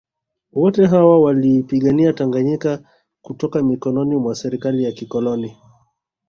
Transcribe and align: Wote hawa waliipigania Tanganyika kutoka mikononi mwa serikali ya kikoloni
Wote 0.53 0.85
hawa 0.85 1.21
waliipigania 1.21 2.13
Tanganyika 2.13 2.79
kutoka 3.21 3.63
mikononi 3.63 4.15
mwa 4.15 4.35
serikali 4.35 4.83
ya 4.83 4.91
kikoloni 4.91 5.57